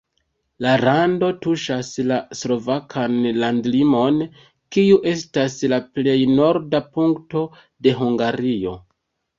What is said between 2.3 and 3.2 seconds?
slovakan